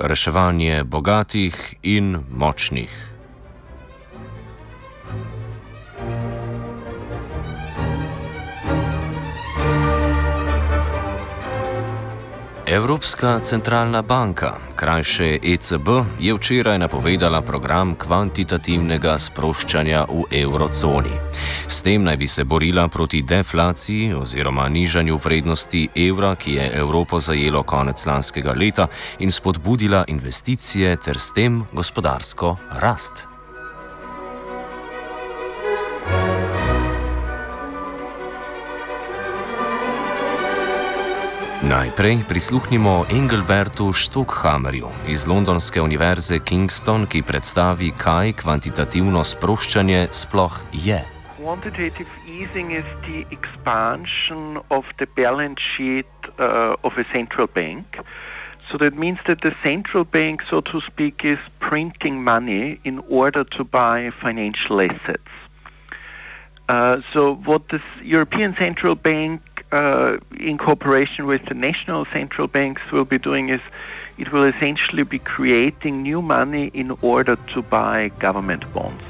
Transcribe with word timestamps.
Reševanje 0.00 0.84
bogatih 0.84 1.74
in 1.82 2.24
močnih. 2.32 3.09
Evropska 12.70 13.40
centralna 13.40 14.02
banka, 14.02 14.56
krajše 14.76 15.38
ECB, 15.42 15.88
je 16.20 16.34
včeraj 16.34 16.78
napovedala 16.78 17.40
program 17.42 17.96
kvantitativnega 17.98 19.16
sproščanja 19.18 20.04
v 20.06 20.28
eurozoni. 20.42 21.16
S 21.66 21.82
tem 21.82 22.04
naj 22.06 22.16
bi 22.16 22.28
se 22.30 22.44
borila 22.44 22.88
proti 22.88 23.22
deflaciji 23.22 24.14
oziroma 24.14 24.68
nižanju 24.68 25.18
vrednosti 25.24 25.88
evra, 25.96 26.36
ki 26.36 26.54
je 26.54 26.70
Evropo 26.78 27.18
zajelo 27.20 27.62
konec 27.62 28.06
lanskega 28.06 28.54
leta, 28.54 28.86
in 29.18 29.30
spodbudila 29.30 30.04
investicije 30.06 30.96
ter 30.96 31.18
s 31.18 31.34
tem 31.34 31.64
gospodarsko 31.72 32.56
rast. 32.78 33.29
Najprej 41.60 42.24
prisluhnimo 42.28 43.04
Engelbertu 43.12 43.92
Stockhammerju 43.92 44.86
iz 45.08 45.26
Londonske 45.26 45.82
univerze 45.82 46.38
Kingston, 46.38 47.04
ki 47.06 47.20
predstavi, 47.22 47.90
kaj 48.00 48.32
kvantitativno 48.40 49.20
sproščanje 49.20 50.06
sploh 50.08 50.56
je. 50.72 51.02
Quantitative 51.36 52.08
easing 52.24 52.72
is 52.72 52.88
the 53.04 53.28
expansion 53.28 54.56
of 54.70 54.88
the 54.96 55.06
balance 55.16 55.60
sheet 55.60 56.08
uh, 56.40 56.80
of 56.80 56.96
a 56.96 57.04
central 57.12 57.46
bank. 57.46 57.84
So 58.72 58.78
that 58.78 58.96
means 58.96 59.18
that 59.28 59.44
the 59.44 59.52
central 59.62 60.04
bank, 60.04 60.40
so 60.48 60.62
to 60.62 60.80
speak, 60.88 61.24
is 61.24 61.40
printing 61.60 62.24
money 62.24 62.80
in 62.84 63.04
order 63.10 63.44
to 63.44 63.64
buy 63.64 64.08
financial 64.22 64.80
assets. 64.80 65.28
Uh, 66.70 67.02
so, 67.12 67.34
what 67.44 67.62
the 67.68 67.80
European 68.00 68.54
Central 68.56 68.94
Bank 68.94 69.42
uh, 69.72 70.18
in 70.38 70.58
cooperation 70.58 71.26
with 71.26 71.44
the 71.46 71.54
national 71.54 72.06
central 72.12 72.46
banks, 72.46 72.82
will 72.92 73.04
be 73.04 73.18
doing 73.18 73.48
is 73.48 73.60
it 74.18 74.32
will 74.32 74.44
essentially 74.44 75.02
be 75.02 75.18
creating 75.18 76.02
new 76.02 76.20
money 76.20 76.70
in 76.74 76.90
order 77.02 77.36
to 77.54 77.62
buy 77.62 78.08
government 78.20 78.70
bonds. 78.74 79.02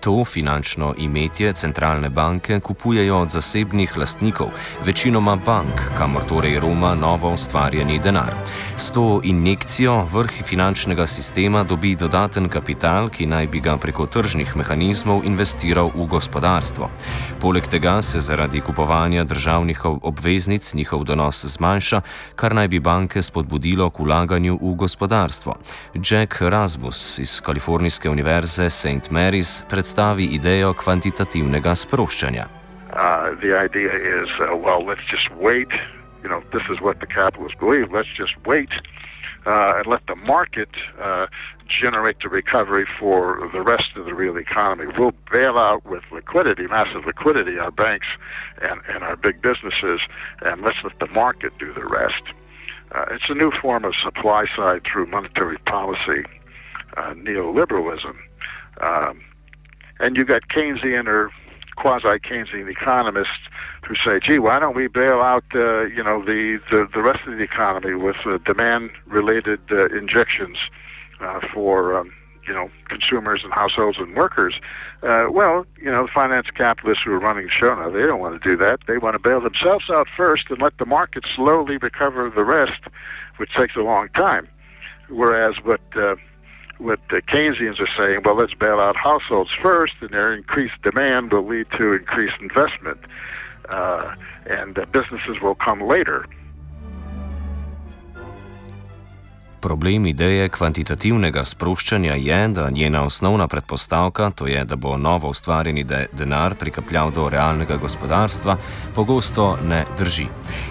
To 0.00 0.24
finančno 0.24 0.94
imetje 0.98 1.52
centralne 1.52 2.08
banke 2.08 2.60
kupujejo 2.60 3.18
od 3.18 3.28
zasebnih 3.28 3.98
lastnikov, 3.98 4.48
večinoma 4.84 5.36
bank, 5.36 5.80
kamor 5.98 6.24
torej 6.24 6.60
Roma 6.60 6.94
novo 6.94 7.32
ustvarjeni 7.34 7.98
denar. 7.98 8.34
S 8.76 8.92
to 8.92 9.20
injekcijo 9.24 10.04
vrh 10.12 10.32
finančnega 10.44 11.06
sistema 11.06 11.64
dobi 11.64 11.94
dodaten 11.94 12.48
kapital, 12.48 13.08
ki 13.08 13.26
naj 13.26 13.46
bi 13.46 13.60
ga 13.60 13.76
preko 13.76 14.06
tržnih 14.06 14.56
mehanizmov 14.56 15.20
investiral 15.24 15.90
v 15.94 16.06
gospodarstvo. 16.06 16.90
Poleg 17.40 17.68
tega 17.68 18.02
se 18.02 18.20
zaradi 18.20 18.60
kupovanja 18.60 19.24
državnih 19.24 19.84
obveznic 19.84 20.74
njihov 20.74 21.04
donos 21.04 21.44
zmanjša, 21.44 22.00
kar 22.36 22.54
naj 22.54 22.68
bi 22.68 22.80
banke 22.80 23.22
spodbudilo 23.22 23.90
k 23.90 24.00
ulaganju 24.00 24.58
v 24.62 24.74
gospodarstvo. 24.74 25.54
Jack 25.94 26.40
Rasmus 26.40 27.18
iz 27.18 27.40
Kalifornijske 27.40 28.10
univerze 28.10 28.70
St. 28.70 29.10
Mary's 29.10 29.62
predstavlja 29.68 29.89
predstavi 29.90 30.24
idejo 30.24 30.70
kvantitativnega 30.78 31.74
sproščanja. 31.74 32.44
Uh, 32.94 33.34
the 33.42 33.50
idea 33.58 33.90
is, 33.90 34.28
uh, 34.38 34.54
well, 34.54 34.86
let's 34.86 35.02
just 35.10 35.28
wait. 35.34 35.68
You 36.22 36.28
know, 36.28 36.42
this 36.52 36.62
is 36.70 36.80
what 36.80 37.00
the 37.00 37.06
capitalists 37.06 37.58
believe. 37.58 37.90
Let's 37.90 38.14
just 38.16 38.36
wait 38.46 38.70
uh, 39.46 39.78
and 39.78 39.86
let 39.86 40.06
the 40.06 40.14
market 40.14 40.70
uh, 41.02 41.26
generate 41.66 42.18
the 42.22 42.28
recovery 42.28 42.86
for 43.00 43.50
the 43.52 43.62
rest 43.62 43.96
of 43.96 44.04
the 44.04 44.14
real 44.14 44.36
economy. 44.36 44.92
We'll 44.96 45.14
bail 45.32 45.58
out 45.58 45.84
with 45.84 46.04
liquidity, 46.12 46.68
massive 46.68 47.04
liquidity, 47.04 47.58
our 47.58 47.72
banks 47.72 48.06
and, 48.62 48.80
and 48.88 49.02
our 49.02 49.16
big 49.16 49.42
businesses, 49.42 50.00
and 50.42 50.62
let's 50.62 50.78
let 50.84 50.98
the 51.00 51.08
market 51.08 51.52
do 51.58 51.72
the 51.72 51.86
rest. 51.86 52.22
Uh, 52.92 53.06
it's 53.10 53.28
a 53.28 53.34
new 53.34 53.50
form 53.60 53.84
of 53.84 53.96
supply 53.96 54.46
side 54.56 54.82
through 54.84 55.06
monetary 55.06 55.58
policy, 55.66 56.22
uh, 56.96 57.14
neoliberalism. 57.14 58.14
Um, 58.82 59.20
and 60.00 60.16
you've 60.16 60.28
got 60.28 60.48
Keynesian 60.48 61.06
or 61.06 61.30
quasi 61.76 62.18
Keynesian 62.18 62.70
economists 62.70 63.48
who 63.86 63.94
say, 63.94 64.20
"Gee, 64.20 64.38
why 64.38 64.58
don't 64.58 64.76
we 64.76 64.86
bail 64.86 65.20
out, 65.20 65.44
uh, 65.54 65.82
you 65.82 66.02
know, 66.02 66.24
the, 66.24 66.60
the, 66.70 66.88
the 66.92 67.02
rest 67.02 67.20
of 67.26 67.36
the 67.36 67.42
economy 67.42 67.94
with 67.94 68.16
uh, 68.26 68.38
demand-related 68.44 69.60
uh, 69.70 69.86
injections 69.86 70.58
uh, 71.20 71.40
for, 71.52 71.96
um, 71.96 72.12
you 72.46 72.52
know, 72.52 72.70
consumers 72.88 73.40
and 73.44 73.52
households 73.52 73.98
and 73.98 74.14
workers?" 74.16 74.54
Uh, 75.02 75.24
well, 75.30 75.64
you 75.80 75.90
know, 75.90 76.02
the 76.06 76.12
finance 76.12 76.48
capitalists 76.54 77.02
who 77.04 77.12
are 77.12 77.18
running 77.18 77.46
the 77.46 77.50
show 77.50 77.74
now, 77.74 77.88
they 77.90 78.02
don't 78.02 78.20
want 78.20 78.40
to 78.40 78.48
do 78.48 78.56
that. 78.56 78.80
They 78.86 78.98
want 78.98 79.14
to 79.14 79.18
bail 79.18 79.40
themselves 79.40 79.88
out 79.88 80.08
first 80.14 80.50
and 80.50 80.60
let 80.60 80.76
the 80.78 80.86
market 80.86 81.24
slowly 81.34 81.78
recover 81.78 82.28
the 82.28 82.44
rest, 82.44 82.82
which 83.38 83.54
takes 83.54 83.76
a 83.76 83.80
long 83.80 84.10
time. 84.10 84.46
Whereas 85.08 85.54
what 85.64 85.80
uh, 85.96 86.16
what 86.80 86.98
the 87.10 87.20
Keynesians 87.22 87.78
are 87.78 87.88
saying, 87.96 88.22
well, 88.24 88.36
let's 88.36 88.54
bail 88.54 88.80
out 88.80 88.96
households 88.96 89.50
first, 89.62 89.94
and 90.00 90.10
their 90.10 90.32
increased 90.34 90.80
demand 90.82 91.32
will 91.32 91.46
lead 91.46 91.66
to 91.78 91.92
increased 91.92 92.36
investment, 92.40 92.98
uh, 93.68 94.14
and 94.46 94.78
uh, 94.78 94.86
businesses 94.86 95.40
will 95.42 95.54
come 95.54 95.80
later. 95.82 96.26
Problem 99.60 100.06
ideje 100.06 100.48
kvantitativnega 100.48 101.42
sproščanja 101.44 102.14
je, 102.16 102.38
da 102.48 102.70
njena 102.70 103.02
osnovna 103.04 103.48
predpostavka, 103.48 104.30
to 104.30 104.46
je, 104.46 104.64
da 104.64 104.76
bo 104.76 104.96
novo 104.96 105.28
ustvarjeni 105.28 105.84
de 105.84 106.06
denar 106.12 106.54
prikapljal 106.54 107.10
do 107.12 107.28
realnega 107.28 107.76
gospodarstva, 107.76 108.56
pogosto 108.94 109.58
ne 109.62 109.84
drži. 109.98 110.26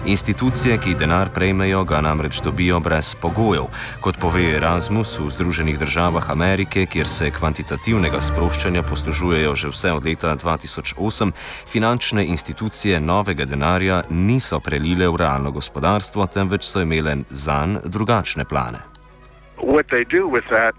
Institucije, 0.06 0.78
ki 0.78 0.96
denar 0.98 1.30
prejmejo, 1.30 1.84
ga 1.84 2.00
namreč 2.00 2.40
dobijo 2.42 2.80
brez 2.80 3.14
pogojev. 3.14 3.68
Kot 4.00 4.18
pove 4.18 4.42
Erasmus 4.56 5.18
v 5.18 5.30
Združenih 5.30 5.78
državah 5.78 6.30
Amerike, 6.30 6.86
kjer 6.86 7.08
se 7.08 7.30
kvantitativnega 7.30 8.20
sproščanja 8.20 8.82
poslužujejo 8.82 9.54
že 9.54 9.70
vse 9.70 9.92
od 9.92 10.04
leta 10.04 10.34
2008, 10.36 11.32
finančne 11.66 12.26
institucije 12.26 13.00
novega 13.00 13.44
denarja 13.44 14.02
niso 14.10 14.60
prelile 14.60 15.08
v 15.08 15.16
realno 15.16 15.54
gospodarstvo, 15.54 16.26
temveč 16.26 16.66
so 16.66 16.82
imele 16.82 17.16
zanj 17.30 17.78
drugačne 17.86 18.44
plane. 18.44 18.79
What 19.60 19.86
they 19.90 20.04
do 20.04 20.28
with 20.28 20.44
that 20.50 20.74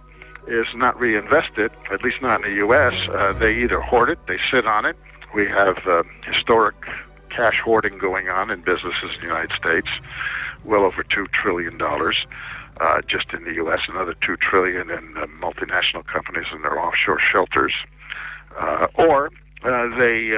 is 0.47 0.65
not 0.75 0.99
reinvest 0.99 1.57
it, 1.57 1.71
at 1.91 2.03
least 2.03 2.21
not 2.21 2.43
in 2.43 2.51
the 2.51 2.57
U.S. 2.65 2.93
Uh, 3.13 3.33
they 3.33 3.55
either 3.55 3.79
hoard 3.79 4.09
it, 4.09 4.19
they 4.27 4.37
sit 4.51 4.65
on 4.65 4.85
it. 4.85 4.97
We 5.33 5.47
have 5.47 5.77
uh, 5.87 6.03
historic 6.25 6.75
cash 7.29 7.61
hoarding 7.63 7.97
going 7.97 8.27
on 8.27 8.49
in 8.49 8.61
businesses 8.61 9.11
in 9.15 9.21
the 9.21 9.27
United 9.27 9.51
States, 9.57 9.87
well 10.65 10.83
over 10.83 11.03
two 11.03 11.27
trillion 11.27 11.77
dollars 11.77 12.25
uh, 12.81 13.01
just 13.07 13.31
in 13.33 13.43
the 13.43 13.53
U.S. 13.55 13.81
Another 13.87 14.15
2 14.21 14.37
trillion 14.37 14.89
in 14.89 15.17
uh, 15.17 15.27
multinational 15.39 16.05
companies 16.05 16.45
and 16.51 16.63
their 16.63 16.79
offshore 16.79 17.19
shelters, 17.19 17.73
uh, 18.59 18.87
or 18.95 19.29
uh, 19.63 19.99
they 19.99 20.31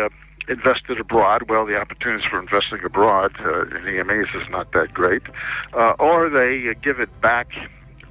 invested 0.50 1.00
abroad. 1.00 1.44
Well, 1.50 1.66
the 1.66 1.80
opportunities 1.80 2.26
for 2.30 2.40
investing 2.40 2.80
abroad 2.84 3.32
in 3.40 3.84
EMAs 3.86 4.36
is 4.36 4.50
not 4.50 4.74
that 4.74 4.94
great, 4.94 5.22
or 6.00 6.30
they 6.30 6.74
give 6.82 7.00
it 7.00 7.22
back 7.22 7.48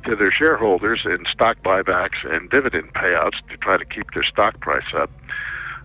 to 0.05 0.17
their 0.17 0.33
shareholders 0.33 1.01
in 1.05 1.25
stock 1.27 1.57
buybacks 1.63 2.25
and 2.25 2.51
dividend 2.51 2.93
payouts 2.95 3.39
to 3.51 3.57
try 3.59 3.77
to 3.77 3.85
keep 3.85 4.13
their 4.15 4.23
stock 4.23 4.61
price 4.61 4.93
up. 4.95 5.11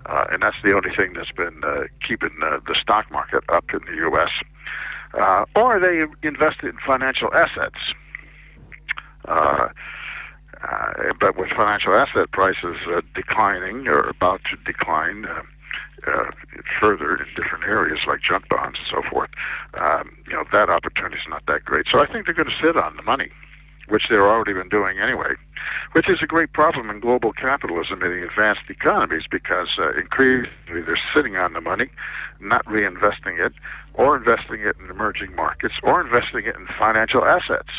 Uh, 0.06 0.26
and 0.32 0.42
that's 0.42 0.56
the 0.64 0.74
only 0.74 0.96
thing 0.96 1.14
that's 1.14 1.32
been 1.32 1.62
uh, 1.64 1.84
keeping 2.06 2.32
uh, 2.42 2.60
the 2.68 2.76
stock 2.76 3.10
market 3.12 3.44
up 3.50 3.66
in 3.74 3.80
the 3.88 4.02
U.S. 4.10 4.30
Uh, 5.14 5.46
or 5.56 5.80
they 5.80 6.06
invested 6.26 6.66
in 6.66 6.78
financial 6.86 7.34
assets. 7.34 7.78
Uh, 9.26 9.68
uh, 10.64 10.94
but 11.20 11.38
with 11.38 11.50
financial 11.50 11.94
asset 11.94 12.32
prices 12.32 12.78
declining 13.14 13.88
or 13.88 14.00
about 14.10 14.42
to 14.50 14.56
decline, 14.66 15.26
uh, 16.06 16.32
further 16.80 17.18
in 17.18 17.26
different 17.36 17.64
areas 17.66 18.00
like 18.08 18.22
junk 18.22 18.48
bonds 18.50 18.78
and 18.80 18.88
so 18.90 19.10
forth, 19.10 19.30
um, 19.80 20.16
you 20.28 20.34
know, 20.34 20.44
that 20.52 20.70
opportunity 20.70 21.18
is 21.18 21.28
not 21.30 21.44
that 21.48 21.66
great. 21.66 21.86
So 21.90 22.00
I 22.00 22.12
think 22.12 22.26
they're 22.26 22.36
going 22.36 22.50
to 22.50 22.66
sit 22.66 22.78
on 22.78 22.96
the 22.96 23.04
money, 23.04 23.30
which 23.90 24.08
they've 24.10 24.20
already 24.20 24.54
been 24.54 24.70
doing 24.70 25.00
anyway, 25.00 25.34
which 25.94 26.10
is 26.10 26.20
a 26.22 26.28
great 26.28 26.54
problem 26.54 26.90
in 26.90 27.00
global 27.00 27.32
capitalism 27.34 28.02
in 28.04 28.12
the 28.12 28.28
advanced 28.28 28.70
economies 28.70 29.24
because 29.30 29.70
uh, 29.78 29.92
increasingly 29.94 30.82
they're 30.82 31.00
sitting 31.16 31.36
on 31.36 31.54
the 31.54 31.62
money, 31.62 31.90
not 32.40 32.66
reinvesting 32.66 33.44
it, 33.44 33.54
or 33.94 34.16
investing 34.18 34.62
it 34.62 34.76
in 34.82 34.90
emerging 34.90 35.36
markets, 35.36 35.76
or 35.84 36.02
investing 36.02 36.46
it 36.46 36.56
in 36.56 36.68
financial 36.80 37.26
assets. 37.26 37.70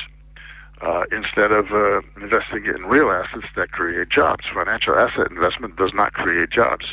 Uh, 0.80 1.02
instead 1.10 1.50
of 1.50 1.72
uh, 1.72 2.00
investing 2.22 2.64
it 2.64 2.76
in 2.76 2.84
real 2.84 3.10
assets 3.10 3.48
that 3.56 3.72
create 3.72 4.08
jobs. 4.10 4.44
Financial 4.54 4.94
asset 4.94 5.28
investment 5.28 5.74
does 5.74 5.90
not 5.92 6.12
create 6.12 6.50
jobs. 6.50 6.86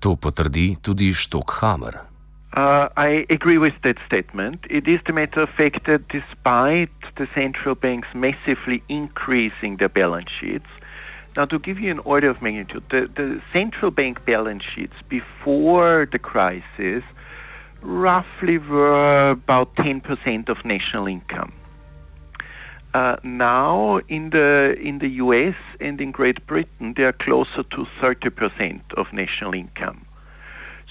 To 0.00 0.16
potrdi 0.16 0.76
tudi 0.80 1.14
Stockhammer. 1.14 2.17
Uh, 2.54 2.88
I 2.96 3.26
agree 3.30 3.58
with 3.58 3.74
that 3.84 3.96
statement. 4.06 4.64
It 4.70 4.88
is 4.88 4.98
the 5.06 5.12
matter 5.12 5.42
of 5.42 5.50
fact 5.50 5.86
that 5.86 6.08
despite 6.08 6.90
the 7.16 7.28
central 7.36 7.74
banks 7.74 8.08
massively 8.14 8.82
increasing 8.88 9.76
their 9.76 9.90
balance 9.90 10.30
sheets, 10.40 10.66
now 11.36 11.44
to 11.44 11.58
give 11.58 11.78
you 11.78 11.90
an 11.90 12.00
order 12.00 12.30
of 12.30 12.40
magnitude, 12.42 12.84
the, 12.90 13.08
the 13.14 13.40
central 13.52 13.90
bank 13.90 14.24
balance 14.24 14.64
sheets 14.74 14.94
before 15.08 16.08
the 16.10 16.18
crisis 16.18 17.04
roughly 17.82 18.58
were 18.58 19.30
about 19.30 19.74
10% 19.76 20.48
of 20.48 20.56
national 20.64 21.06
income. 21.06 21.52
Uh, 22.94 23.16
now, 23.22 24.00
in 24.08 24.30
the 24.30 24.74
in 24.80 24.98
the 24.98 25.08
U.S. 25.24 25.54
and 25.78 26.00
in 26.00 26.10
Great 26.10 26.44
Britain, 26.46 26.94
they 26.96 27.04
are 27.04 27.12
closer 27.12 27.62
to 27.62 27.86
30% 28.02 28.80
of 28.96 29.06
national 29.12 29.52
income. 29.52 30.07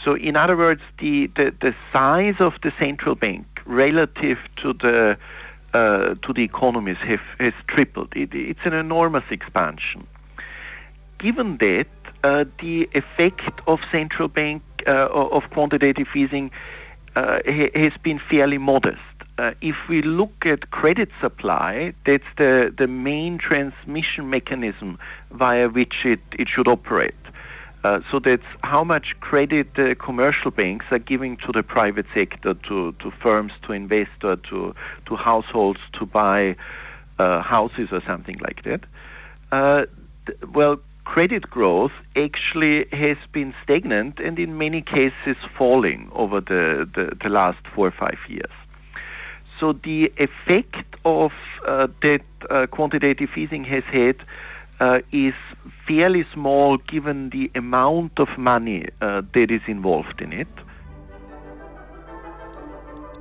So, 0.07 0.15
in 0.15 0.37
other 0.37 0.55
words, 0.55 0.79
the, 0.99 1.29
the, 1.35 1.53
the 1.59 1.75
size 1.91 2.35
of 2.39 2.53
the 2.63 2.71
central 2.79 3.13
bank 3.13 3.45
relative 3.65 4.37
to 4.63 4.71
the 4.71 5.17
uh, 5.73 6.15
to 6.23 6.33
the 6.33 6.43
economies 6.43 6.95
have, 7.05 7.19
has 7.41 7.51
tripled. 7.67 8.13
It, 8.15 8.29
it's 8.33 8.61
an 8.63 8.71
enormous 8.71 9.25
expansion. 9.29 10.07
Given 11.19 11.57
that, 11.59 11.87
uh, 12.23 12.45
the 12.61 12.89
effect 12.93 13.59
of 13.67 13.79
central 13.91 14.29
bank 14.29 14.63
uh, 14.87 15.09
of 15.11 15.43
quantitative 15.51 16.07
easing 16.15 16.51
uh, 17.17 17.39
has 17.75 17.91
been 18.01 18.21
fairly 18.31 18.57
modest 18.57 19.01
uh, 19.37 19.51
if 19.61 19.75
we 19.87 20.01
look 20.01 20.45
at 20.45 20.71
credit 20.71 21.09
supply, 21.21 21.93
that's 22.05 22.23
the, 22.37 22.73
the 22.75 22.87
main 22.87 23.37
transmission 23.37 24.29
mechanism 24.29 24.97
via 25.31 25.69
which 25.69 25.93
it, 26.05 26.19
it 26.33 26.47
should 26.49 26.67
operate. 26.67 27.13
Uh, 27.83 28.01
so 28.11 28.19
that's 28.19 28.43
how 28.63 28.83
much 28.83 29.15
credit 29.19 29.75
the 29.75 29.95
commercial 29.95 30.51
banks 30.51 30.85
are 30.91 30.99
giving 30.99 31.37
to 31.37 31.51
the 31.51 31.63
private 31.63 32.05
sector, 32.13 32.53
to, 32.53 32.91
to 32.93 33.11
firms 33.21 33.53
to 33.63 33.71
investors, 33.71 34.39
to, 34.49 34.75
to 35.05 35.15
households 35.15 35.79
to 35.93 36.05
buy 36.05 36.55
uh, 37.19 37.41
houses 37.41 37.89
or 37.91 38.01
something 38.05 38.37
like 38.39 38.63
that. 38.63 38.81
Uh, 39.51 39.85
th- 40.25 40.39
well, 40.53 40.77
credit 41.05 41.49
growth 41.49 41.93
actually 42.15 42.85
has 42.91 43.15
been 43.31 43.53
stagnant 43.63 44.19
and 44.19 44.37
in 44.37 44.57
many 44.57 44.81
cases 44.81 45.37
falling 45.57 46.09
over 46.13 46.41
the, 46.41 46.89
the, 46.95 47.15
the 47.23 47.29
last 47.29 47.59
four 47.73 47.87
or 47.87 47.91
five 47.91 48.19
years. 48.27 48.51
So 49.59 49.73
the 49.73 50.11
effect 50.17 50.95
of 51.05 51.31
uh, 51.65 51.87
that 52.03 52.21
uh, 52.49 52.67
quantitative 52.67 53.29
easing 53.37 53.63
has 53.63 53.83
had 53.85 54.17
uh, 54.79 54.99
is 55.11 55.35
fairly 55.87 56.25
small 56.33 56.77
given 56.91 57.29
the 57.29 57.49
amount 57.55 58.19
of 58.19 58.29
money 58.37 58.87
uh, 59.01 59.21
that 59.33 59.51
is 59.51 59.61
involved 59.67 60.21
in 60.21 60.33
it. 60.33 60.47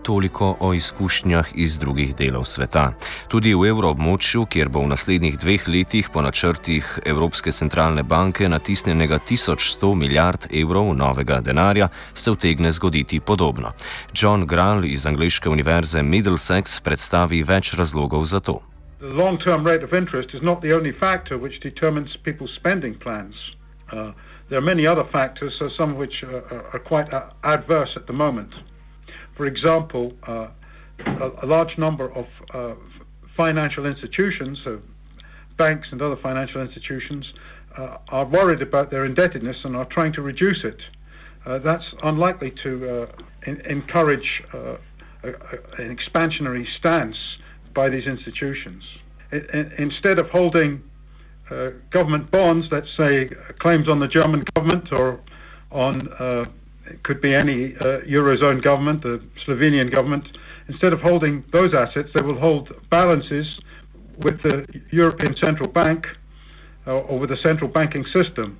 Toliko 0.02 0.56
o 0.60 0.74
izkušnjah 0.74 1.48
iz 1.54 1.78
drugih 1.78 2.14
delov 2.16 2.44
sveta. 2.44 2.92
Tudi 3.28 3.54
v 3.54 3.66
evroobmočju, 3.68 4.44
kjer 4.46 4.68
bo 4.68 4.84
v 4.84 4.92
naslednjih 4.92 5.38
dveh 5.38 5.66
letih 5.68 6.10
po 6.14 6.22
načrtih 6.22 6.98
Evropske 7.06 7.50
centralne 7.50 8.02
banke 8.02 8.48
natisnjenega 8.48 9.18
1100 9.18 9.94
milijard 9.94 10.46
evrov 10.54 10.94
novega 10.94 11.40
denarja, 11.40 11.88
se 12.14 12.30
vtegne 12.30 12.72
zgoditi 12.72 13.20
podobno. 13.20 13.72
John 14.14 14.46
Grall 14.46 14.84
iz 14.84 15.06
Angliške 15.06 15.50
univerze 15.50 16.02
Middlesex 16.02 16.80
predstavi 16.80 17.42
več 17.42 17.74
razlogov 17.74 18.24
za 18.24 18.40
to. 18.40 18.60
The 18.98 19.08
long 19.08 19.38
term 19.38 19.64
rate 19.64 19.82
of 19.82 19.92
interest 19.92 20.30
is 20.32 20.42
not 20.42 20.62
the 20.62 20.72
only 20.74 20.92
factor 20.92 21.36
which 21.36 21.60
determines 21.60 22.08
people's 22.24 22.52
spending 22.56 22.98
plans. 22.98 23.34
Uh, 23.92 24.12
there 24.48 24.58
are 24.58 24.62
many 24.62 24.86
other 24.86 25.04
factors, 25.12 25.52
uh, 25.60 25.68
some 25.76 25.90
of 25.90 25.96
which 25.96 26.24
uh, 26.24 26.40
are 26.72 26.78
quite 26.78 27.12
uh, 27.12 27.30
adverse 27.44 27.90
at 27.94 28.06
the 28.06 28.12
moment. 28.14 28.54
For 29.36 29.44
example, 29.46 30.14
uh, 30.26 30.48
a, 31.04 31.30
a, 31.42 31.46
large 31.46 31.76
number 31.76 32.10
of 32.12 32.26
uh, 32.54 32.74
financial 33.36 33.84
institutions, 33.84 34.58
uh, 34.66 34.76
banks 35.58 35.88
and 35.92 36.00
other 36.00 36.16
financial 36.22 36.62
institutions, 36.62 37.26
uh, 37.76 37.98
are 38.08 38.24
worried 38.24 38.62
about 38.62 38.90
their 38.90 39.04
indebtedness 39.04 39.56
and 39.64 39.76
are 39.76 39.84
trying 39.90 40.14
to 40.14 40.22
reduce 40.22 40.64
it. 40.64 40.80
Uh, 41.44 41.58
that's 41.58 41.84
unlikely 42.02 42.52
to 42.62 43.02
uh, 43.02 43.06
in, 43.46 43.60
encourage 43.66 44.42
a, 44.54 44.76
an 45.22 45.96
expansionary 45.96 46.64
stance 46.78 47.16
by 47.76 47.88
these 47.88 48.06
institutions. 48.06 48.82
It, 49.30 49.44
it, 49.54 49.72
instead 49.78 50.18
of 50.18 50.28
holding 50.30 50.82
government 51.90 52.28
bonds, 52.32 52.66
let's 52.72 52.88
say 52.98 53.30
claims 53.60 53.88
on 53.88 54.00
the 54.00 54.08
German 54.08 54.42
government 54.56 54.90
or 54.90 55.20
on 55.70 56.08
it 56.88 57.02
could 57.02 57.20
be 57.20 57.34
any 57.34 57.74
uh, 57.80 58.00
Eurozone 58.08 58.62
government, 58.62 59.02
the 59.02 59.20
Slovenian 59.46 59.90
government. 59.90 60.24
Instead 60.68 60.92
of 60.92 61.00
holding 61.00 61.44
those 61.52 61.74
assets, 61.74 62.08
they 62.14 62.22
will 62.22 62.38
hold 62.38 62.68
balances 62.90 63.46
with 64.18 64.40
the 64.42 64.66
European 64.90 65.34
Central 65.42 65.68
Bank 65.68 66.04
uh, 66.86 66.92
or 66.92 67.18
with 67.18 67.30
the 67.30 67.36
central 67.44 67.68
banking 67.68 68.04
system. 68.14 68.58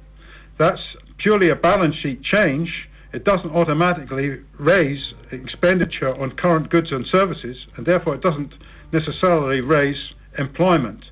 That's 0.58 0.80
purely 1.18 1.50
a 1.50 1.56
balance 1.56 1.94
sheet 2.02 2.22
change. 2.22 2.68
It 3.12 3.24
doesn't 3.24 3.50
automatically 3.50 4.40
raise 4.58 5.00
expenditure 5.32 6.14
on 6.20 6.32
current 6.32 6.70
goods 6.70 6.88
and 6.90 7.06
services, 7.10 7.56
and 7.76 7.86
therefore 7.86 8.14
it 8.14 8.22
doesn't 8.22 8.52
necessarily 8.92 9.60
raise 9.60 10.14
employment. 10.38 11.02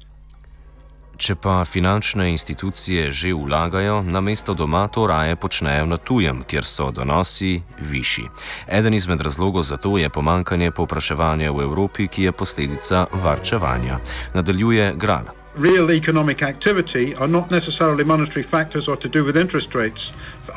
Če 1.14 1.37
pa 1.38 1.62
finančne 1.62 2.26
institucije 2.35 3.12
že 3.14 3.31
vlagajo, 3.35 4.02
namesto 4.02 4.54
doma 4.54 4.88
to 4.90 5.07
raje 5.07 5.37
počnejo 5.38 5.87
na 5.87 5.97
tujem, 5.97 6.43
kjer 6.43 6.66
so 6.66 6.90
donosi 6.90 7.62
višji. 7.78 8.26
Eden 8.66 8.95
izmed 8.95 9.21
razlogov 9.21 9.62
za 9.62 9.76
to 9.76 9.95
je 9.99 10.11
pomankanje 10.11 10.71
povpraševanja 10.75 11.52
v 11.52 11.62
Evropi, 11.62 12.09
ki 12.09 12.23
je 12.23 12.33
posledica 12.33 13.07
varčevanja. 13.12 14.00
Nadaljuje 14.35 14.95
Gral. 14.99 15.31
Real 15.54 15.90
economic 15.95 16.43
activity 16.43 17.14
are 17.14 17.31
not 17.31 17.50
necessarily 17.50 18.04
monetary 18.04 18.43
factors 18.50 18.88
or 18.88 18.97
to 18.99 19.09
do 19.09 19.23
with 19.23 19.38
interest 19.38 19.71
rates. 19.75 20.02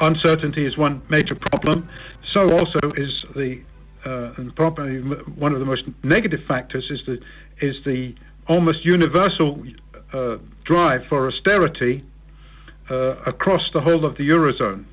Uncertainty 0.02 0.66
is 0.66 0.78
one 0.78 1.02
major 1.10 1.38
problem. 1.38 1.86
So 2.34 2.50
also 2.50 2.82
is 2.98 3.14
the 3.38 3.62
uh, 4.06 4.34
and 4.38 4.56
probably 4.56 5.00
one 5.00 5.54
of 5.54 5.60
the 5.60 5.66
most 5.66 5.84
negative 6.04 6.40
factors 6.48 6.90
is 6.90 7.00
the 7.06 7.18
is 7.66 7.76
the 7.86 8.14
almost 8.48 8.86
universal 8.86 9.64
uh, 10.14 10.38
drive 10.64 11.02
for 11.10 11.28
austerity 11.28 12.04
uh, 12.90 13.16
across 13.26 13.62
the 13.74 13.82
whole 13.82 14.06
of 14.06 14.16
the 14.18 14.30
Eurozone, 14.30 14.86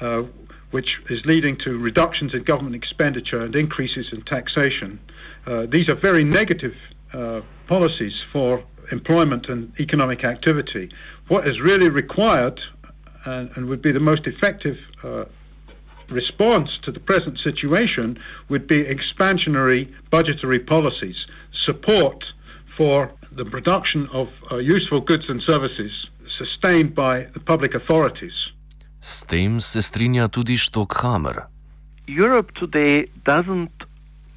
uh, 0.00 0.22
which 0.70 0.96
is 1.10 1.20
leading 1.26 1.56
to 1.64 1.78
reductions 1.78 2.32
in 2.32 2.42
government 2.44 2.74
expenditure 2.74 3.42
and 3.42 3.54
increases 3.54 4.06
in 4.12 4.22
taxation. 4.22 4.98
Uh, 5.46 5.66
these 5.70 5.88
are 5.88 5.94
very 5.96 6.24
negative 6.24 6.72
uh, 7.12 7.40
policies 7.68 8.12
for 8.32 8.64
employment 8.92 9.46
and 9.48 9.72
economic 9.80 10.24
activity. 10.24 10.88
What 11.28 11.46
is 11.46 11.60
really 11.60 11.88
required 11.88 12.58
and, 13.24 13.50
and 13.56 13.66
would 13.66 13.82
be 13.82 13.92
the 13.92 14.00
most 14.00 14.26
effective 14.26 14.76
response 16.10 16.70
to 16.84 16.92
the 16.92 17.00
present 17.00 17.38
situation 17.38 18.18
would 18.48 18.66
be 18.66 18.84
expansionary 18.84 19.92
budgetary 20.10 20.58
policies, 20.58 21.16
support 21.64 22.24
for 22.76 23.10
the 23.32 23.44
production 23.44 24.08
of 24.12 24.28
uh, 24.50 24.56
useful 24.56 25.00
goods 25.00 25.24
and 25.28 25.42
services 25.42 25.92
sustained 26.38 26.94
by 26.94 27.26
the 27.34 27.40
public 27.40 27.74
authorities. 27.74 28.34
S 29.00 29.24
tem 29.24 29.60
se 29.60 29.80
strinja 29.82 30.28
tudi 30.28 30.56
Stockhammer. 30.56 31.46
Europe 32.06 32.52
today 32.54 33.08
doesn't 33.24 33.70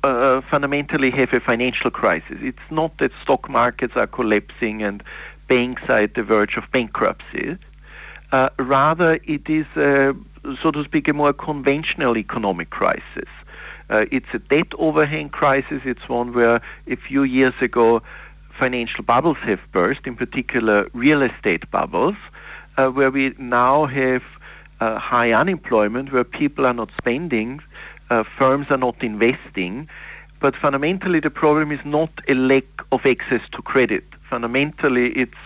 uh, 0.04 0.42
fundamentally 0.50 1.12
have 1.12 1.34
a 1.34 1.40
financial 1.40 1.92
crisis. 1.92 2.38
It's 2.42 2.68
not 2.72 2.98
that 3.00 3.12
stock 3.24 3.50
markets 3.50 3.94
are 3.96 4.08
collapsing 4.08 4.84
and 4.84 5.04
banks 5.48 5.82
are 5.90 6.04
at 6.04 6.14
the 6.14 6.24
verge 6.24 6.58
of 6.58 6.64
bankruptcy. 6.72 7.58
Uh, 8.32 8.50
rather, 8.60 9.20
it 9.24 9.50
is, 9.50 9.66
uh, 9.76 10.14
so 10.62 10.72
to 10.72 10.84
speak, 10.84 11.08
a 11.08 11.14
more 11.14 11.34
conventional 11.34 12.18
economic 12.18 12.70
crisis. 12.70 13.30
Uh, 13.90 14.06
it's 14.12 14.28
a 14.34 14.40
debt 14.40 14.68
overhang 14.78 15.30
crisis. 15.30 15.82
It's 15.86 16.08
one 16.08 16.34
where 16.34 16.62
a 16.88 16.96
few 16.96 17.24
years 17.24 17.54
ago 17.62 18.02
financial 18.60 19.04
bubbles 19.04 19.38
have 19.44 19.60
burst, 19.72 20.02
in 20.06 20.16
particular 20.16 20.88
real 20.94 21.22
estate 21.22 21.70
bubbles, 21.72 22.16
uh, 22.78 22.88
where 22.88 23.10
we 23.10 23.34
now 23.38 23.86
have 23.86 24.22
uh, 24.80 25.00
high 25.00 25.32
unemployment, 25.32 26.12
where 26.12 26.24
people 26.24 26.66
are 26.66 26.74
not 26.74 26.90
spending, 26.98 27.62
uh, 28.10 28.24
firms 28.38 28.68
are 28.70 28.78
not 28.78 29.02
investing. 29.04 29.88
But 30.42 30.56
fundamentally, 30.56 31.20
the 31.20 31.30
problem 31.30 31.72
is 31.72 31.80
not 31.84 32.12
a 32.30 32.34
lack 32.34 32.66
of 32.92 33.02
access 33.06 33.42
to 33.54 33.62
credit. 33.62 34.06
Fundamentally, 34.30 35.12
it's 35.12 35.42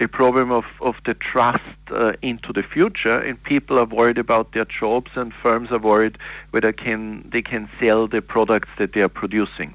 a 0.00 0.08
problem 0.08 0.50
of, 0.50 0.64
of 0.80 0.94
the 1.06 1.14
trust 1.14 1.60
uh, 1.90 2.12
into 2.22 2.52
the 2.52 2.62
future, 2.62 3.18
and 3.18 3.42
people 3.42 3.78
are 3.78 3.86
worried 3.86 4.18
about 4.18 4.52
their 4.52 4.66
jobs, 4.66 5.10
and 5.14 5.32
firms 5.42 5.70
are 5.70 5.78
worried 5.78 6.18
whether 6.50 6.72
can 6.72 7.28
they 7.32 7.42
can 7.42 7.68
sell 7.80 8.06
the 8.06 8.20
products 8.20 8.68
that 8.78 8.92
they 8.92 9.00
are 9.00 9.08
producing. 9.08 9.74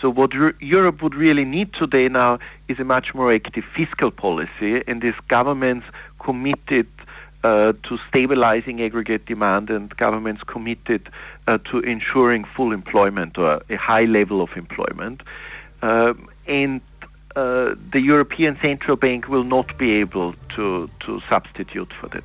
So 0.00 0.10
what 0.10 0.32
Europe 0.60 1.00
would 1.02 1.14
really 1.14 1.44
need 1.44 1.72
today 1.74 2.08
now 2.08 2.38
is 2.66 2.80
a 2.80 2.84
much 2.84 3.14
more 3.14 3.32
active 3.32 3.64
fiscal 3.76 4.10
policy, 4.10 4.82
and 4.88 5.00
this 5.00 5.14
governments 5.28 5.86
committed 6.18 6.88
uh, 7.44 7.72
to 7.88 7.98
stabilizing 8.08 8.82
aggregate 8.82 9.26
demand 9.26 9.70
and 9.70 9.94
governments 9.96 10.42
committed 10.46 11.08
uh, 11.46 11.58
to 11.70 11.78
ensuring 11.80 12.44
full 12.56 12.72
employment 12.72 13.38
or 13.38 13.62
a 13.68 13.76
high 13.76 14.04
level 14.04 14.40
of 14.40 14.50
employment. 14.56 15.22
Um, 15.82 16.28
and 16.46 16.80
Uh, 17.34 17.74
the 17.92 18.02
European 18.02 18.58
Central 18.62 18.96
Bank 18.96 19.28
will 19.28 19.44
not 19.44 19.78
be 19.78 19.94
able 19.94 20.34
to, 20.56 20.90
to 21.06 21.20
substitute 21.30 21.90
for 22.00 22.08
that. 22.08 22.24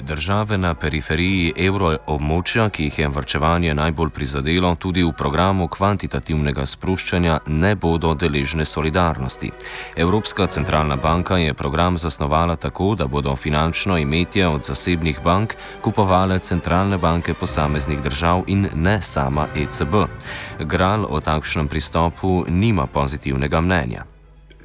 Države 0.00 0.58
na 0.58 0.74
periferiji 0.74 1.52
evroobmočja, 1.56 2.68
ki 2.68 2.84
jih 2.84 2.98
je 2.98 3.08
vrčevanje 3.08 3.74
najbolj 3.74 4.10
prizadelo, 4.10 4.74
tudi 4.74 5.02
v 5.02 5.12
programu 5.18 5.68
kvantitativnega 5.68 6.66
sproščanja 6.66 7.38
ne 7.46 7.74
bodo 7.74 8.14
deležne 8.14 8.64
solidarnosti. 8.64 9.50
Evropska 9.96 10.46
centralna 10.46 10.96
banka 10.96 11.36
je 11.36 11.54
program 11.54 11.98
zasnovala 11.98 12.56
tako, 12.56 12.94
da 12.94 13.06
bodo 13.06 13.36
finančno 13.36 13.98
imetje 13.98 14.48
od 14.48 14.62
zasebnih 14.62 15.20
bank 15.24 15.54
kupovale 15.82 16.38
centralne 16.38 16.98
banke 16.98 17.34
posameznih 17.34 18.02
držav 18.02 18.44
in 18.46 18.68
ne 18.74 19.02
sama 19.02 19.46
ECB. 19.56 19.94
Gral 20.60 21.06
o 21.08 21.20
takšnem 21.20 21.68
pristopu 21.68 22.44
nima 22.48 22.86
pozitivnega 22.86 23.60
mnenja. 23.60 24.04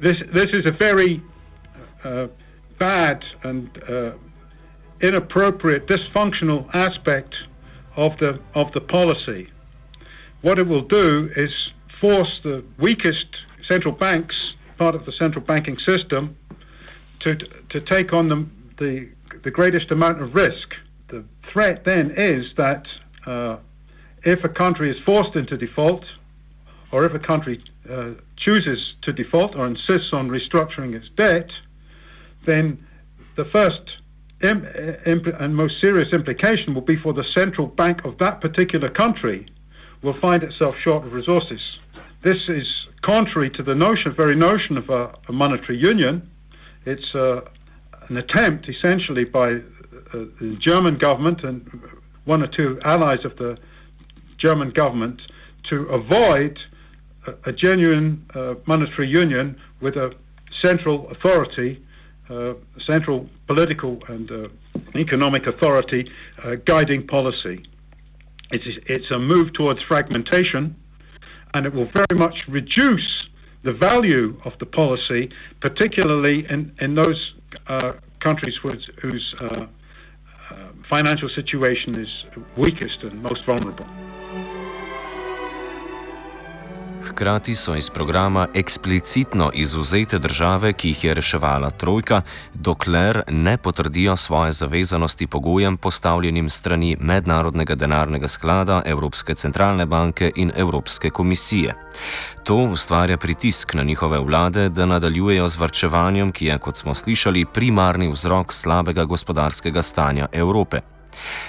This, 0.00 0.16
this 0.30 0.50
is 0.52 0.66
a 0.66 0.74
very 0.78 1.20
uh, 2.04 2.30
bad 2.78 3.18
and 3.42 3.68
uh, 3.88 4.27
inappropriate, 5.00 5.86
dysfunctional 5.86 6.68
aspect 6.74 7.34
of 7.96 8.12
the 8.18 8.40
of 8.54 8.72
the 8.72 8.80
policy. 8.80 9.48
What 10.42 10.58
it 10.58 10.66
will 10.66 10.86
do 10.86 11.30
is 11.36 11.50
force 12.00 12.40
the 12.44 12.64
weakest 12.78 13.26
central 13.68 13.94
banks, 13.94 14.34
part 14.78 14.94
of 14.94 15.04
the 15.04 15.12
central 15.18 15.44
banking 15.44 15.76
system, 15.86 16.36
to 17.20 17.36
to 17.70 17.80
take 17.80 18.12
on 18.12 18.28
the 18.28 18.46
the, 18.78 19.08
the 19.44 19.50
greatest 19.50 19.90
amount 19.90 20.22
of 20.22 20.34
risk. 20.34 20.68
The 21.08 21.24
threat 21.52 21.84
then 21.84 22.12
is 22.16 22.44
that 22.56 22.84
uh, 23.26 23.56
if 24.24 24.44
a 24.44 24.48
country 24.48 24.90
is 24.90 24.96
forced 25.04 25.36
into 25.36 25.56
default, 25.56 26.04
or 26.92 27.04
if 27.04 27.14
a 27.14 27.18
country 27.18 27.62
uh, 27.90 28.10
chooses 28.36 28.78
to 29.02 29.12
default 29.12 29.56
or 29.56 29.66
insists 29.66 30.12
on 30.12 30.28
restructuring 30.28 30.94
its 30.94 31.06
debt, 31.16 31.50
then 32.46 32.86
the 33.36 33.44
first 33.46 33.82
and 34.40 35.56
most 35.56 35.74
serious 35.80 36.08
implication 36.12 36.74
will 36.74 36.82
be 36.82 36.96
for 36.96 37.12
the 37.12 37.24
central 37.36 37.66
bank 37.66 38.04
of 38.04 38.18
that 38.18 38.40
particular 38.40 38.88
country 38.88 39.46
will 40.02 40.18
find 40.20 40.42
itself 40.42 40.74
short 40.82 41.04
of 41.04 41.12
resources. 41.12 41.60
This 42.22 42.36
is 42.48 42.64
contrary 43.02 43.50
to 43.50 43.62
the 43.62 43.74
notion, 43.74 44.14
very 44.16 44.36
notion 44.36 44.76
of 44.76 44.88
a, 44.90 45.12
a 45.28 45.32
monetary 45.32 45.78
union. 45.78 46.28
It's 46.84 47.14
uh, 47.14 47.40
an 48.08 48.16
attempt, 48.16 48.68
essentially, 48.68 49.24
by 49.24 49.54
uh, 49.54 49.58
the 50.12 50.56
German 50.64 50.98
government 50.98 51.42
and 51.42 51.68
one 52.24 52.42
or 52.42 52.48
two 52.48 52.78
allies 52.84 53.24
of 53.24 53.36
the 53.36 53.56
German 54.38 54.70
government 54.70 55.20
to 55.70 55.82
avoid 55.88 56.58
a, 57.26 57.50
a 57.50 57.52
genuine 57.52 58.24
uh, 58.34 58.54
monetary 58.66 59.08
union 59.08 59.56
with 59.80 59.96
a 59.96 60.12
central 60.62 61.10
authority 61.10 61.84
uh, 62.30 62.54
central 62.86 63.28
political 63.46 63.98
and 64.08 64.30
uh, 64.30 64.48
economic 64.94 65.46
authority 65.46 66.10
uh, 66.42 66.56
guiding 66.66 67.06
policy. 67.06 67.64
It's, 68.50 68.64
it's 68.86 69.10
a 69.10 69.18
move 69.18 69.52
towards 69.52 69.80
fragmentation, 69.82 70.76
and 71.54 71.66
it 71.66 71.74
will 71.74 71.90
very 71.92 72.18
much 72.18 72.36
reduce 72.48 73.28
the 73.64 73.72
value 73.72 74.40
of 74.44 74.52
the 74.60 74.66
policy, 74.66 75.30
particularly 75.60 76.46
in, 76.48 76.72
in 76.80 76.94
those 76.94 77.34
uh, 77.66 77.92
countries 78.20 78.54
whose, 78.62 78.88
whose 79.00 79.34
uh, 79.40 79.44
uh, 79.44 79.66
financial 80.88 81.28
situation 81.34 81.94
is 81.94 82.08
weakest 82.56 83.02
and 83.02 83.22
most 83.22 83.44
vulnerable. 83.44 83.86
Hkrati 87.18 87.54
so 87.54 87.74
iz 87.74 87.90
programa 87.90 88.46
eksplicitno 88.54 89.50
izuzete 89.54 90.18
države, 90.18 90.72
ki 90.72 90.88
jih 90.88 91.04
je 91.04 91.14
reševala 91.14 91.70
Trojka, 91.70 92.20
dokler 92.54 93.22
ne 93.28 93.56
potrdijo 93.56 94.16
svoje 94.16 94.52
zavezanosti 94.52 95.26
pogojem 95.26 95.76
postavljenim 95.76 96.50
strani 96.50 96.96
Mednarodnega 97.00 97.74
denarnega 97.74 98.28
sklada, 98.28 98.82
Evropske 98.86 99.34
centralne 99.34 99.86
banke 99.86 100.32
in 100.36 100.52
Evropske 100.56 101.10
komisije. 101.10 101.74
To 102.44 102.56
ustvarja 102.56 103.16
pritisk 103.16 103.74
na 103.74 103.82
njihove 103.82 104.18
vlade, 104.18 104.68
da 104.68 104.86
nadaljujejo 104.86 105.48
z 105.48 105.56
vrčevanjem, 105.56 106.32
ki 106.32 106.46
je, 106.46 106.58
kot 106.58 106.76
smo 106.76 106.94
slišali, 106.94 107.44
primarni 107.44 108.12
vzrok 108.12 108.52
slabega 108.52 109.04
gospodarskega 109.04 109.82
stanja 109.82 110.26
Evrope. 110.32 110.80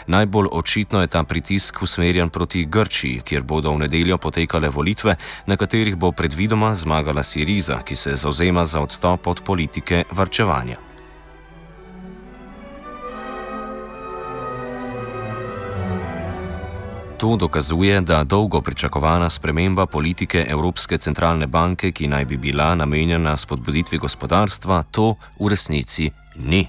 Najbolj 0.07 0.47
očitno 0.51 1.01
je 1.01 1.07
ta 1.07 1.23
pritisk 1.23 1.81
usmerjen 1.81 2.29
proti 2.29 2.65
Grčiji, 2.65 3.21
kjer 3.25 3.43
bodo 3.43 3.71
v 3.73 3.85
nedeljo 3.85 4.17
potekale 4.17 4.69
volitve, 4.69 5.15
na 5.45 5.57
katerih 5.57 5.95
bo 5.95 6.11
predvidoma 6.11 6.75
zmagala 6.75 7.23
Siriza, 7.23 7.81
ki 7.85 7.95
se 7.95 8.15
zauzema 8.15 8.65
za 8.65 8.81
odstop 8.81 9.27
od 9.27 9.41
politike 9.45 10.03
varčevanja. 10.11 10.89
To 17.19 17.35
dokazuje, 17.35 18.01
da 18.01 18.23
dolgo 18.23 18.61
pričakovana 18.61 19.29
sprememba 19.29 19.85
politike 19.85 20.45
Evropske 20.49 20.97
centralne 20.97 21.47
banke, 21.47 21.91
ki 21.91 22.07
naj 22.07 22.25
bi 22.25 22.37
bila 22.37 22.75
namenjena 22.75 23.37
spodbuditvi 23.37 23.97
gospodarstva, 23.97 24.83
to 24.91 25.15
v 25.39 25.49
resnici 25.49 26.11
ni. 26.35 26.67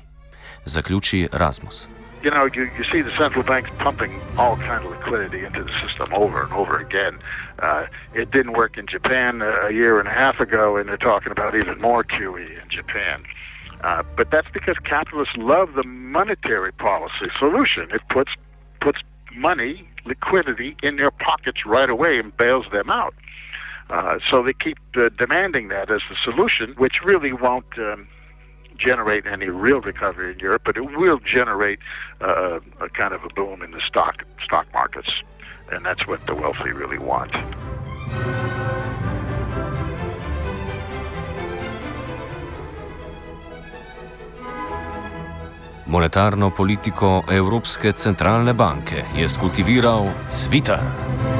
Zaključi 0.65 1.29
Rasmus. 1.33 2.00
You 2.23 2.31
know, 2.31 2.49
you, 2.53 2.71
you 2.77 2.85
see 2.93 3.01
the 3.03 3.17
central 3.17 3.43
banks 3.43 3.71
pumping 3.79 4.21
all 4.37 4.57
kind 4.57 4.85
of 4.85 4.91
liquidity 4.91 5.45
into 5.45 5.65
the 5.65 5.73
system 5.87 6.13
over 6.13 6.43
and 6.43 6.53
over 6.53 6.79
again. 6.79 7.19
Uh, 7.59 7.87
it 8.15 8.31
didn't 8.31 8.53
work 8.53 8.77
in 8.77 8.87
Japan 8.87 9.43
a 9.43 9.71
year 9.71 9.99
and 9.99 10.07
a 10.07 10.13
half 10.13 10.41
ago, 10.41 10.77
and 10.77 10.89
they're 10.89 10.97
talking 10.97 11.33
about 11.33 11.57
even 11.57 11.81
more 11.81 12.05
QE 12.05 12.63
in 12.63 12.69
Japan. 12.69 13.25
Uh, 13.83 14.03
but 14.17 14.31
that's 14.31 14.49
because 14.53 14.77
capitalists 14.85 15.37
love 15.37 15.73
the 15.75 15.85
monetary 15.85 16.73
policy 16.73 17.31
solution. 17.39 17.91
It 17.93 18.03
puts 18.11 18.33
puts 18.81 18.99
money, 19.35 19.89
liquidity 20.05 20.77
in 20.83 20.97
their 20.97 21.11
pockets 21.11 21.65
right 21.65 21.89
away 21.89 22.19
and 22.19 22.37
bails 22.37 22.67
them 22.73 22.91
out. 22.91 23.15
Uh, 23.89 24.19
so 24.29 24.43
they 24.43 24.53
keep 24.53 24.79
uh, 24.97 25.09
demanding 25.19 25.69
that 25.69 25.91
as 25.91 26.01
the 26.09 26.17
solution, 26.23 26.75
which 26.77 27.03
really 27.05 27.33
won't. 27.33 27.79
Um, 27.79 28.07
generate 28.81 29.27
any 29.27 29.49
real 29.49 29.81
recovery 29.81 30.33
in 30.33 30.39
Europe, 30.39 30.63
but 30.65 30.77
it 30.77 30.87
will 30.97 31.21
generate 31.25 31.79
uh, 32.21 32.61
a 32.81 32.89
kind 32.89 33.13
of 33.15 33.21
a 33.25 33.29
boom 33.35 33.63
in 33.63 33.71
the 33.71 33.81
stock 33.87 34.17
stock 34.45 34.67
markets, 34.73 35.13
and 35.73 35.85
that's 35.85 36.07
what 36.07 36.21
the 36.27 36.35
wealthy 36.35 36.73
really 36.73 36.99
want. 36.99 37.33
Monetarno 45.91 46.51
politiko 46.51 47.25
Evropske 47.31 47.93
centralne 47.93 48.55
banke 48.55 49.03
je 49.17 49.29
skultiviral 49.29 50.07
Cvitar. 50.25 51.40